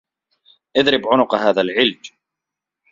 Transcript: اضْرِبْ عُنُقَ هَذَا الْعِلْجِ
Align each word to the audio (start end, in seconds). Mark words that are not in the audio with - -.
اضْرِبْ 0.77 1.07
عُنُقَ 1.07 1.35
هَذَا 1.35 1.61
الْعِلْجِ 1.61 2.11